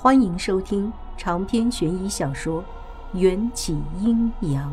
[0.00, 2.62] 欢迎收听长篇悬疑小说
[3.18, 4.72] 《缘起阴阳》。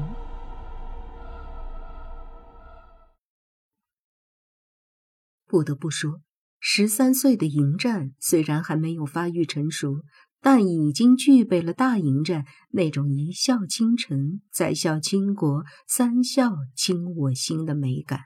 [5.47, 6.21] 不得不说，
[6.59, 10.03] 十三岁的迎战虽然还没有发育成熟，
[10.41, 18.19] 但已经具备了大迎战那种一笑倾城、再笑倾国、三笑倾我心的美感。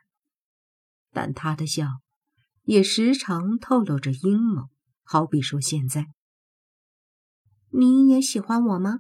[1.14, 1.86] 但他的笑，
[2.64, 4.68] 也时常透露着阴谋，
[5.06, 6.08] 好比说现在。
[7.72, 9.00] 你也喜欢我吗？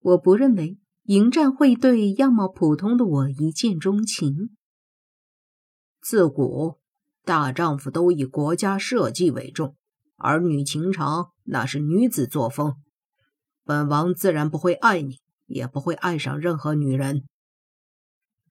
[0.00, 4.56] 我不认为迎战会对样貌普通的我一见钟情。
[6.00, 6.78] 自古
[7.24, 9.76] 大丈夫都以国家社稷为重，
[10.16, 12.74] 儿女情长那是女子作风。
[13.64, 17.24] 本王自然不会爱你，也不会爱上任何女人。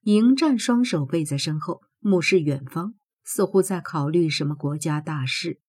[0.01, 5.59] 迎战双手背在身后，目视远方，似乎在考虑什么国家大事。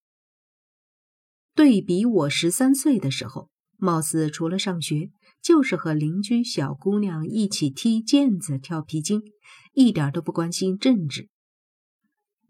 [1.55, 5.09] 对比我十三岁的时候，貌似除了上学，
[5.41, 9.21] 就是和邻居小姑娘一起踢毽子、跳皮筋，
[9.73, 11.29] 一点都不关心政治。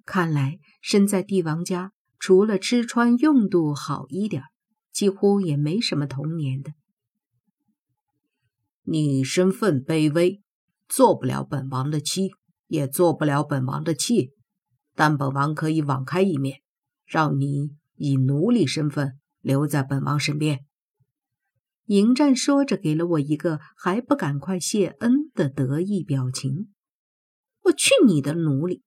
[0.05, 4.41] 看来身在帝王家，除了吃穿用度好一点，
[4.91, 6.73] 几乎也没什么童年的。
[8.81, 10.41] 你身份卑微，
[10.89, 12.31] 做不了本王的妻，
[12.67, 14.29] 也做不了本王的妾，
[14.95, 16.61] 但本王可以网开一面，
[17.05, 17.75] 让你。
[17.97, 20.59] 以奴隶身份留在本王身边。
[21.88, 26.69] 迎战说着，给了我一个还不赶快谢恩的得意表情。
[27.66, 28.81] 我去你的奴隶！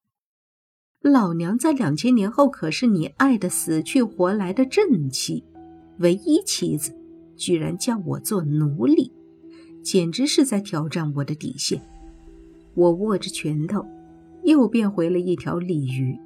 [1.01, 5.45] 老娘在两千年后可是你爱的死去活来的正妻，
[5.98, 6.92] 唯一妻子，
[7.36, 9.12] 居然叫我做奴隶，
[9.81, 11.81] 简直是在挑战我的底线。
[12.75, 13.86] 我握着拳头，
[14.42, 16.19] 又变回了一条鲤鱼。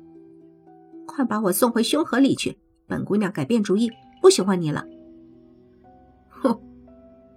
[1.06, 2.56] 快把我送回凶河里去！
[2.92, 3.90] 本姑娘改变主意，
[4.20, 4.84] 不喜欢你了。
[6.28, 6.60] 哼，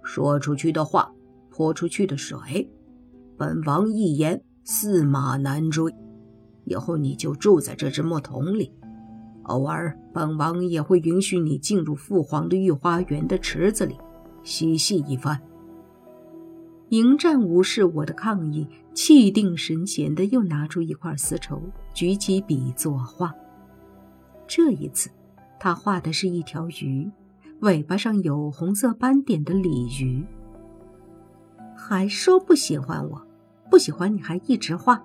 [0.02, 1.10] 说出去的话，
[1.48, 2.70] 泼出去的水，
[3.38, 5.90] 本王一言驷马难追。
[6.66, 8.70] 以后你就住在这只木桶里，
[9.44, 13.96] 偶尔本王也会允许你进入父皇的御花园的池子里
[14.42, 15.40] 嬉戏一番。
[16.90, 21.62] 迎战无视我的抗议，气定神闲的又拿出一块丝绸，
[21.94, 23.34] 举起笔作画。
[24.46, 25.08] 这一次。
[25.58, 27.10] 他画的是一条鱼，
[27.60, 30.24] 尾巴上有红色斑点的鲤鱼。
[31.76, 33.26] 还说不喜欢我，
[33.70, 35.02] 不喜欢你还一直画。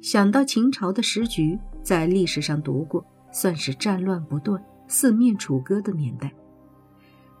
[0.00, 6.32] 想到秦朝的时局，在历史上读过，算是战乱不断、四面楚歌的年代。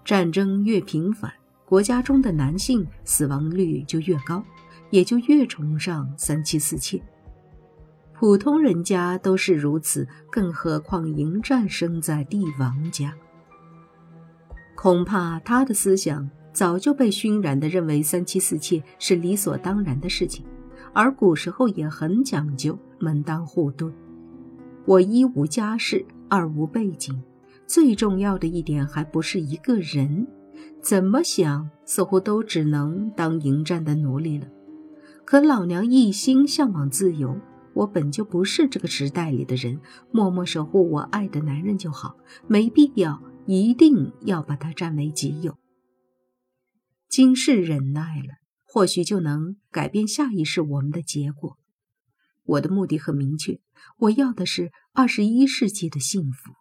[0.04, 1.32] 战争越频繁，
[1.64, 4.42] 国家中的男性死亡率就越高，
[4.90, 7.00] 也就越崇尚三妻四妾。
[8.18, 13.14] 普通人家都是如此，更何况迎战生在帝王家。
[14.74, 20.44] 恐怕他的思想早就被熏染的，认为三妻四妾是理所当然的事情，
[20.92, 23.88] 而古时候也很讲究门当户对。
[24.84, 27.22] 我一无家世，二无背景，
[27.68, 30.26] 最重要的一点还不是一个人，
[30.82, 34.48] 怎么想似乎都只能当迎战的奴隶了。
[35.24, 37.38] 可老娘一心向往自由。
[37.78, 39.80] 我本就不是这个时代里的人，
[40.10, 42.16] 默默守护我爱的男人就好，
[42.48, 45.56] 没必要一定要把他占为己有。
[47.08, 51.56] 今世忍耐了，或许就能改变下一世我们的结果。
[52.42, 53.60] 我的目的很明确，
[53.98, 56.54] 我要的是二十一世纪的幸福。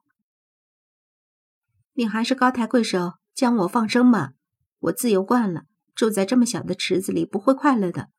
[1.94, 4.34] 你还是高抬贵手，将我放生吧。
[4.82, 5.64] 我自由惯了，
[5.96, 8.10] 住在这么小的池子里不会快乐的。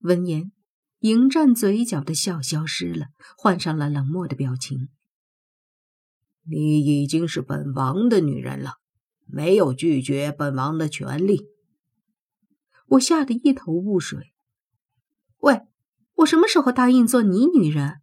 [0.00, 0.52] 闻言。
[1.00, 4.88] 迎战嘴角的笑消失了，换上了冷漠的表情。
[6.48, 8.74] 你已经是本王的女人了，
[9.26, 11.46] 没有拒绝本王的权利。
[12.86, 14.32] 我吓得一头雾水。
[15.38, 15.62] 喂，
[16.14, 18.00] 我什么时候答应做你女人？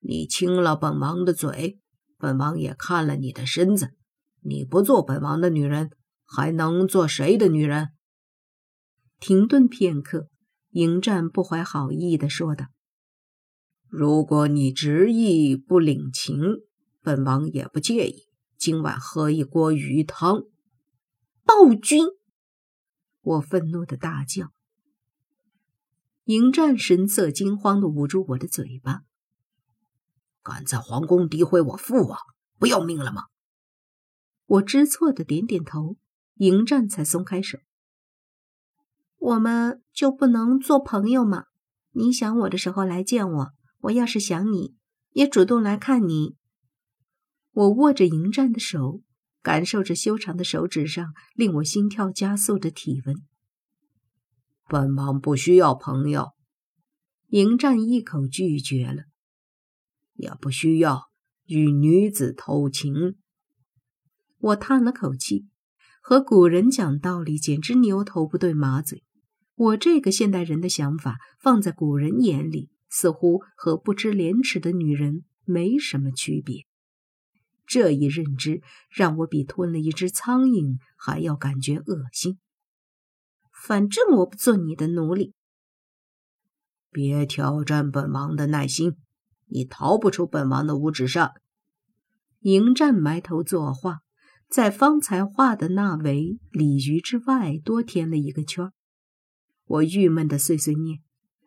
[0.00, 1.78] 你亲了本王的嘴，
[2.18, 3.94] 本王也看了你的身子。
[4.40, 5.92] 你不做本王的女人，
[6.24, 7.90] 还能做谁的女人？
[9.20, 10.28] 停顿片刻。
[10.72, 12.66] 迎战不怀好意的说道
[13.88, 16.40] ：“如果你执意不领情，
[17.02, 18.26] 本王也不介意。
[18.56, 20.44] 今晚喝一锅鱼汤。”
[21.44, 22.06] 暴君！
[23.20, 24.52] 我愤怒的大叫。
[26.24, 29.02] 迎战神色惊慌的捂住我的嘴巴
[30.42, 32.18] ：“敢在皇宫诋毁我父王，
[32.58, 33.24] 不要命了吗？”
[34.46, 35.98] 我知错的点点头，
[36.36, 37.58] 迎战才松开手。
[39.22, 41.44] 我们就不能做朋友吗？
[41.92, 43.52] 你想我的时候来见我，
[43.82, 44.74] 我要是想你，
[45.12, 46.34] 也主动来看你。
[47.52, 49.00] 我握着迎战的手，
[49.40, 53.14] 感受着修长的手指上令我心跳加速的体温。
[54.68, 56.32] 本王不需要朋友，
[57.28, 59.04] 迎战一口拒绝了，
[60.14, 61.10] 也不需要
[61.46, 63.14] 与女子偷情。
[64.38, 65.46] 我叹了口气，
[66.02, 69.04] 和古人讲道理简直牛头不对马嘴。
[69.54, 76.66] 我这个现代人的想法，放在古人眼里，似乎和不知廉耻的女人没什么区别。
[77.66, 78.60] 这一认知
[78.90, 82.38] 让我比吞了一只苍蝇还要感觉恶心。
[83.52, 85.34] 反正我不做你的奴隶。
[86.90, 88.96] 别挑战本王的耐心，
[89.46, 91.30] 你逃不出本王的五指山。
[92.40, 94.00] 迎战埋头作画，
[94.48, 98.72] 在方才画的那围鲤鱼之外多添了一个圈。
[99.66, 101.00] 我郁闷的碎碎念，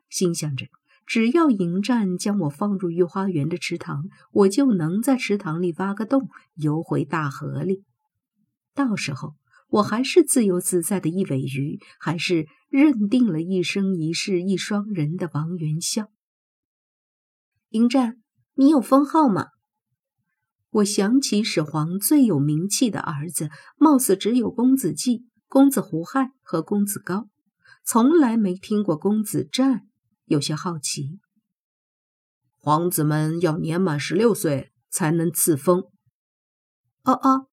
[0.09, 0.67] 心想着。
[1.06, 7.83] 只要迎战将我放入御花园的池塘，我就能在池塘里挖个洞，游回大河里。
[8.73, 9.35] 到时候，
[9.69, 16.09] 我还是自由自在的一尾鱼，还是认定了一生一世一双人的王元宵。
[17.69, 18.18] 迎战，
[18.56, 19.50] 你有封号吗？
[20.71, 27.29] 我想起始皇最有名气的儿子，貌似只有公子季、公子胡亥和公子高，
[27.85, 29.87] 从来没听过公子战。
[30.25, 31.19] 有些好奇，
[32.57, 35.83] 皇子们要年满十六岁才能赐封。
[37.03, 37.47] 哦哦，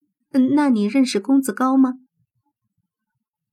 [0.57, 1.93] 那你认识公子高吗？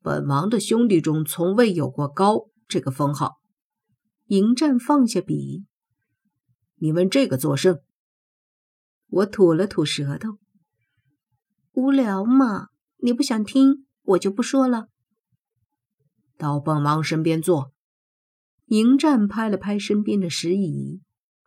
[0.01, 3.41] 本王的兄弟中从未有过高这个封号。
[4.27, 5.65] 迎战放下笔，
[6.75, 7.83] 你问这个作甚？
[9.07, 10.37] 我吐了吐舌头，
[11.73, 12.67] 无聊嘛。
[12.99, 14.87] 你不想听，我就不说了。
[16.39, 17.73] 到本王身边坐。
[18.67, 21.01] 迎战拍了拍身边的石椅，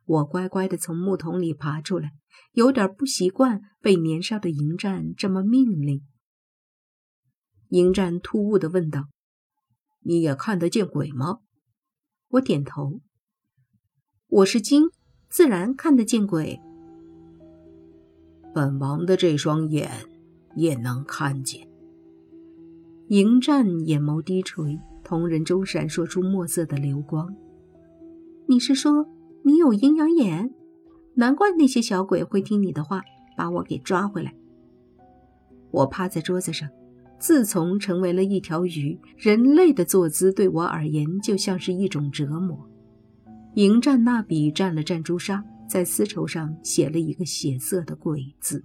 [0.05, 2.13] 我乖乖的从木桶里爬出来，
[2.53, 6.05] 有点不习惯被年少的迎战这么命令。
[7.69, 9.09] 迎战突兀的问道
[10.05, 11.39] ：“你也看得见鬼吗？”
[12.29, 13.01] 我点头
[14.29, 14.91] ：“我是精，
[15.31, 16.61] 自然看得见鬼。”
[18.53, 19.91] 本王的这双眼
[20.55, 21.72] 也能看见。
[23.13, 24.81] 迎战眼眸低垂。
[25.05, 27.37] 瞳仁中闪烁出墨色的流光。
[28.49, 29.07] 你是说
[29.45, 30.55] 你有阴阳眼？
[31.13, 33.03] 难怪那些小鬼会听你的话，
[33.37, 34.35] 把我给抓回来。
[35.71, 36.67] 我趴在桌子上，
[37.19, 42.67] 自从成为了一条鱼，人类的坐姿对我而言就像是一种折磨。
[43.57, 48.65] 迎战那笔蘸了蘸朱砂，在丝绸上写了一个血色的鬼字。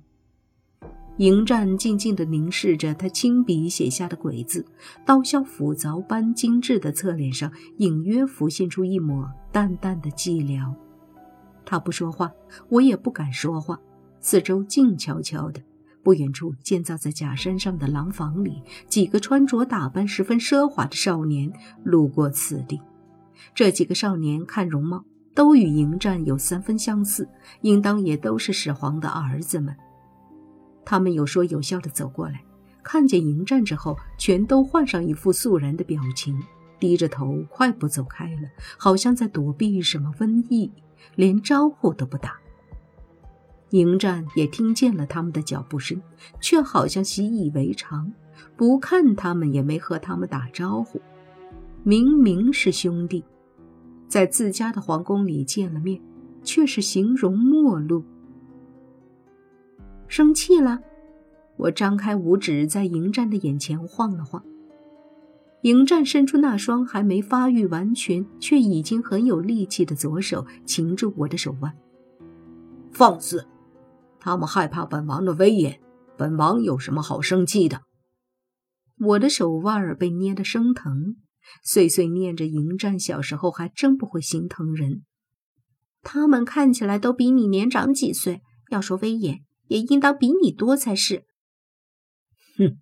[1.17, 4.63] 迎战静静地凝视着他亲笔写下的“鬼”字，
[5.03, 10.71] 刀削斧凿般精致的侧脸上隐约浮现出一抹淡淡的寂寥。
[11.65, 12.31] 他不说话，
[12.69, 13.79] 我也不敢说话。
[14.19, 15.61] 四周静悄悄的。
[16.03, 21.51] 不远处，建造在假山上的廊房里，几个穿着打扮十分奢华的少年
[21.83, 22.79] 路过此地。
[23.53, 25.03] 这几个少年看容貌
[25.33, 27.27] 都与迎战有三分相似，
[27.61, 29.75] 应当也都是始皇的儿子们。
[30.89, 32.42] 他们有说有笑的走过来，
[32.81, 36.42] 看见迎战之后，全都换上一副肃然的表情，
[36.80, 40.72] 低着头快步走开了，好像在躲避什么瘟疫，
[41.16, 42.38] 连招呼都不打。
[43.72, 46.01] 迎战也听见了他们的脚步声，
[46.39, 48.10] 却好像习以为常，
[48.56, 51.01] 不看他们，也没和他们打招呼。
[51.84, 53.25] 明明是兄弟，
[54.08, 56.01] 在自家的皇宫里见了面，
[56.46, 58.06] 却是形容陌路。
[60.07, 60.79] 生气了，
[61.57, 64.43] 我张开五指在迎战的眼前晃了晃。
[65.63, 71.75] 迎战伸出那双还没发育完全却已经很有力气的左手，擒住我的手腕。
[72.91, 73.47] 放肆！
[74.19, 75.79] 他们害怕本王的威严，
[76.15, 77.81] 本王有什么好生气的？
[78.99, 81.17] 我的手腕被捏得生疼，
[81.63, 85.03] 碎碎念着迎战小时候还真不会心疼人。
[86.01, 89.41] 他们看起来都比你年长几岁，要说威严。
[89.67, 91.25] 也应当比你多才是。
[92.57, 92.79] 哼！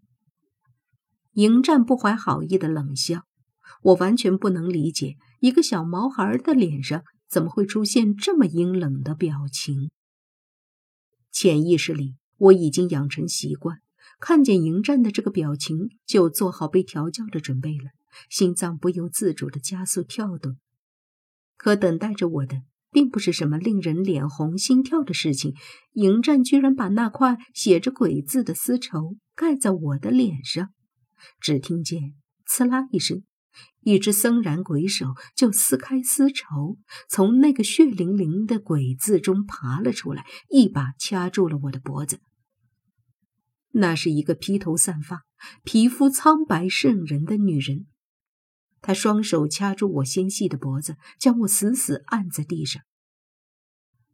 [1.33, 3.23] 迎战不怀好意的冷笑，
[3.83, 9.91] 我完全不能理解，一个小毛孩的脸上怎么会出现这么阴冷的表情。
[11.31, 13.81] 潜意识里，我已经养成习惯，
[14.19, 17.89] 看见迎战的这个表情，就做好被调教的准备了，
[18.29, 20.57] 心脏不由自主的加速跳动。
[21.57, 22.61] 可等待着我的。
[22.95, 25.53] 并不是什么令人脸红心跳的事情。
[25.91, 30.69] 迎战居然把那块写着“鬼”字的丝绸盖在我的脸上，
[31.41, 32.13] 只听见
[32.47, 33.23] “刺啦”一声，
[33.81, 36.77] 一只僧然鬼手就撕开丝绸，
[37.09, 42.21] 从那个血淋淋的鬼字中爬了出来，一把掐住了我的脖子。
[43.73, 45.23] 那是一个披头散发、
[45.65, 47.87] 皮肤苍白渗人的女人，
[48.85, 52.83] 他双手掐住我纤细的脖子，将我死死按在地上。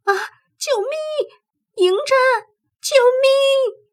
[0.04, 0.14] 啊！
[0.56, 1.86] 救命！
[1.86, 2.46] 迎战！
[2.80, 3.84] 救命！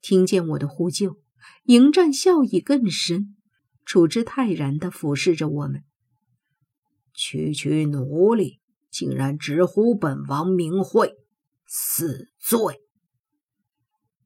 [0.00, 1.20] 听见我的呼救，
[1.66, 3.36] 迎战笑意更深。
[3.84, 5.84] 处之泰然地俯视着我们。
[7.14, 11.14] 区区奴隶竟然直呼本王名讳，
[11.68, 12.80] 死罪！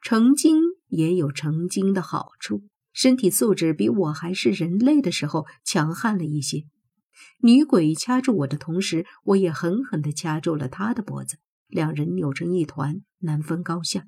[0.00, 2.62] 成精也有成精的好处，
[2.96, 6.64] 身体素质比我还是人类的时候强悍了一些。
[7.42, 11.36] 女鬼掐住我的同时，我也狠狠地掐住了她的脖子，
[11.66, 14.06] 两人扭成一团，难分高下。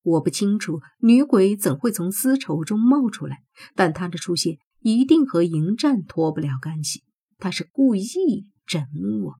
[0.00, 3.42] 我不清楚女鬼怎会从丝绸中冒出来，
[3.74, 7.04] 但她的出现一定和迎战脱不了干系。
[7.36, 8.82] 她是故意整
[9.24, 9.34] 我。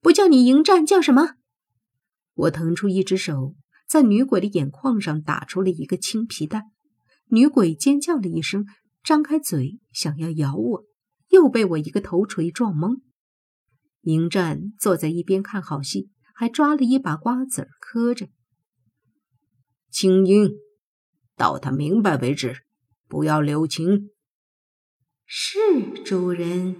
[0.00, 1.34] 不叫你迎战，叫什么？
[2.34, 3.56] 我腾出一只手，
[3.88, 6.64] 在女鬼的眼眶上打出了一个青皮蛋。
[7.30, 8.66] 女鬼尖叫了一声，
[9.02, 10.84] 张开嘴想要咬我，
[11.28, 13.00] 又被我一个头锤撞懵。
[14.02, 18.28] 迎战坐在一边看好戏，还抓了一把瓜子儿嗑着。
[19.90, 20.50] 青樱，
[21.34, 22.62] 到他明白为止，
[23.08, 24.10] 不要留情。
[25.26, 25.58] 是
[26.04, 26.76] 主人。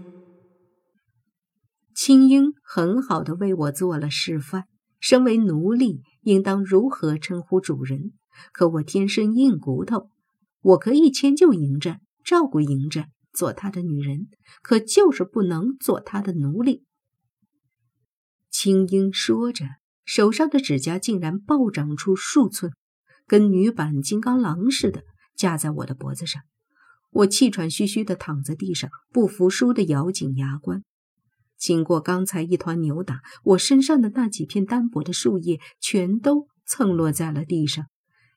[1.94, 4.64] 青樱很好的为我做了示范，
[5.00, 8.12] 身为奴隶应当如何称呼主人。
[8.52, 10.10] 可我天生硬骨头，
[10.60, 14.28] 我可以迁就迎战，照顾迎战，做他的女人，
[14.62, 16.84] 可就是不能做他的奴隶。
[18.50, 19.64] 青樱说着，
[20.04, 22.72] 手上的指甲竟然暴长出数寸。
[23.26, 25.02] 跟女版金刚狼似的
[25.36, 26.42] 架在我的脖子上，
[27.10, 30.82] 我气喘吁吁地躺在地上，不服输地咬紧牙关。
[31.58, 37.86] 经过刚才一团扭打，我身上的那几片单薄的树叶全都蹭落在了地上。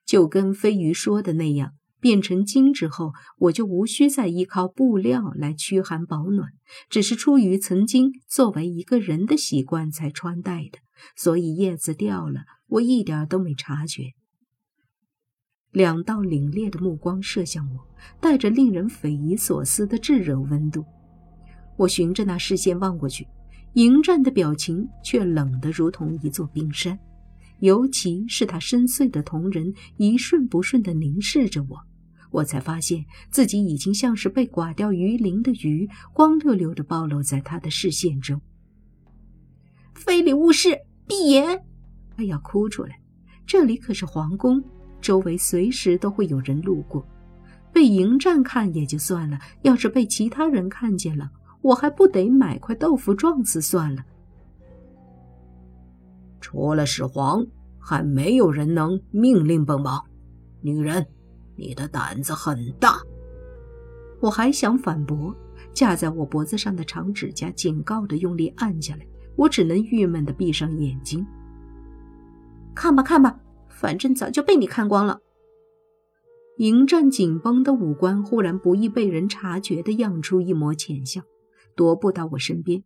[0.05, 6.49] 就跟飞鱼说的那样，变成精之后，我就无需再依靠布料来驱寒保暖，
[6.89, 10.79] 只是出于曾经作为一个人的习惯才穿戴的，
[11.15, 14.13] 所以叶子掉了，我一点都没察觉。
[15.71, 17.87] 两道凛冽的目光射向我，
[18.19, 20.83] 带着令人匪夷所思的炙热温度。
[21.81, 23.27] 我循着那视线望过去，
[23.73, 26.95] 迎战的表情却冷得如同一座冰山，
[27.57, 31.79] 尤其是他深邃的瞳仁一瞬不瞬地凝视着我，
[32.29, 38.39] 我才发现自己已经像是被刮掉鱼鳞的鱼，光溜溜地暴露在他的视线中。
[39.95, 41.63] 非礼勿视，闭眼！
[42.15, 43.01] 他要哭出来，
[43.47, 44.63] 这里可是皇宫。
[45.01, 47.03] 周围随时都会有人路过，
[47.73, 51.27] 被迎战看也就算了，要是被其他人看见了，
[51.61, 54.03] 我还不得买块豆腐撞死算了。
[56.39, 57.45] 除了始皇，
[57.79, 60.03] 还没有人能命令本王。
[60.61, 61.05] 女人，
[61.55, 62.99] 你的胆子很大。
[64.19, 65.35] 我还想反驳，
[65.73, 71.25] 架在我脖子上的长指甲警告的用力按下来，我只能郁闷的闭上眼睛。
[72.75, 73.39] 看吧，看吧。
[73.67, 75.19] 反正早就被你看光了。
[76.57, 81.21] 迎战紧绷的五官忽然不易被人察觉的漾出一抹浅笑，
[81.75, 82.83] 踱步到我身边。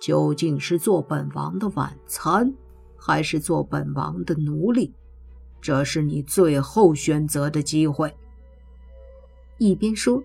[0.00, 2.52] 究竟是做本王的晚餐，
[2.96, 4.92] 还是做本王的奴隶？
[5.60, 8.12] 这是你最后选择的机会。
[9.58, 10.20] 一边说，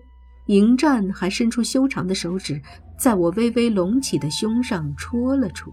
[0.46, 2.60] 迎战还伸出修长的手指，
[2.98, 5.72] 在我微微隆起的胸上戳了戳。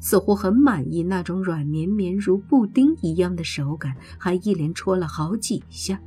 [0.00, 5.98] 似乎很满意那种软绵绵如布丁一样的手感，还一连戳了好几下。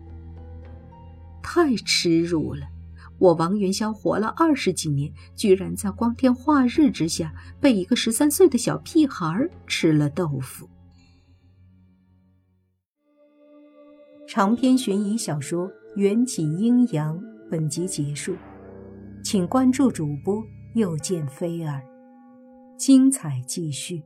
[1.42, 2.62] 太耻辱了！
[3.20, 10.70] 我王元宵活了二十几年，居然在光天化日之下被一个十三岁的小屁孩吃了豆腐。
[14.28, 17.18] 长篇悬疑小说《缘起阴阳》
[17.50, 18.36] 本集结束，
[19.24, 20.44] 请关注主播，
[20.76, 21.82] 又见菲儿。
[22.78, 24.04] 精彩继续。